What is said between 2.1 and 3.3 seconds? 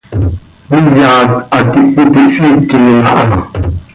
hsiiquim aha.